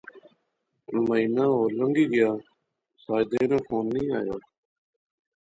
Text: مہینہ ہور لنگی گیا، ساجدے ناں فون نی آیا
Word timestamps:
مہینہ 1.07 1.43
ہور 1.53 1.69
لنگی 1.77 2.05
گیا، 2.13 2.29
ساجدے 3.03 3.41
ناں 3.49 3.61
فون 3.65 3.85
نی 3.93 4.01
آیا 4.17 4.35